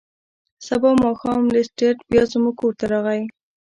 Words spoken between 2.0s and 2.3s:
بیا